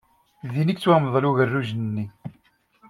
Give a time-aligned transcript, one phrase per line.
[0.53, 2.05] Din i yettwamḍel ugerruj-nni.